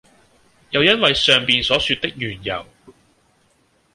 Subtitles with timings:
[0.71, 2.65] 又因爲上面所說的緣由，